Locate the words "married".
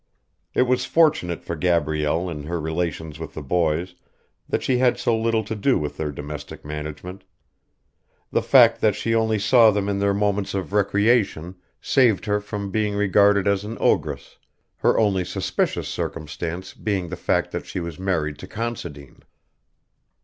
17.99-18.39